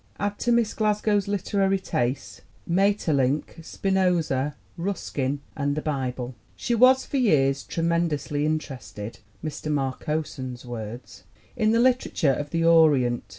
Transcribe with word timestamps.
Add 0.19 0.39
to 0.39 0.51
Miss 0.51 0.73
Glasgow's 0.73 1.27
literary 1.27 1.77
tastes 1.77 2.41
Maeterlinck, 2.67 3.57
Spinoza, 3.63 4.55
Ruskin 4.75 5.41
and 5.55 5.75
the 5.75 5.81
Bible. 5.83 6.33
She 6.55 6.73
was 6.73 7.05
for 7.05 7.17
years 7.17 7.61
"tremendously 7.63 8.43
interested" 8.43 9.19
(Mr. 9.45 9.71
Marcosson's 9.71 10.65
words) 10.65 11.25
in 11.55 11.69
the 11.71 11.79
literature 11.79 12.33
of 12.33 12.49
the 12.49 12.65
Orient. 12.65 13.25